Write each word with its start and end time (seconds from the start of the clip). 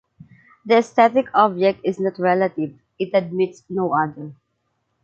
The 0.65 0.77
aesthetic 0.77 1.27
object 1.35 1.81
is 1.83 1.99
not 1.99 2.17
relative. 2.17 2.73
It 2.97 3.11
admits 3.13 3.63
no 3.69 3.93
other. 3.93 4.33